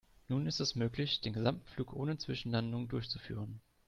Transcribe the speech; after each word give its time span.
Nun 0.29 0.47
ist 0.47 0.59
es 0.59 0.73
möglich, 0.73 1.21
den 1.21 1.31
gesamten 1.33 1.63
Flug 1.67 1.93
ohne 1.93 2.17
Zwischenlandungen 2.17 2.87
durchzuführen. 2.87 3.61